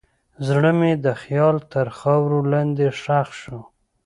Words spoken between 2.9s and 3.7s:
ښخ شو.